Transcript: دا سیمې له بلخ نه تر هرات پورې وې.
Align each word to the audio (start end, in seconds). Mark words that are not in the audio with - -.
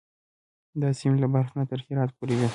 دا 0.81 0.89
سیمې 0.99 1.17
له 1.23 1.27
بلخ 1.33 1.49
نه 1.57 1.63
تر 1.69 1.79
هرات 1.85 2.09
پورې 2.17 2.33
وې. 2.39 2.49